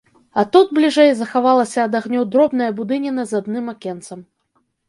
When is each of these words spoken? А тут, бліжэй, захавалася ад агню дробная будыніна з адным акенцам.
А 0.41 0.45
тут, 0.55 0.71
бліжэй, 0.77 1.11
захавалася 1.19 1.79
ад 1.85 1.97
агню 2.01 2.23
дробная 2.37 2.71
будыніна 2.81 3.29
з 3.33 3.39
адным 3.41 3.65
акенцам. 3.75 4.29